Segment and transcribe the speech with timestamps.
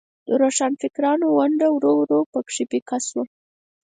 [0.27, 3.23] د روښانفکرانو ونډه ورو ورو په کې پیکه شوه.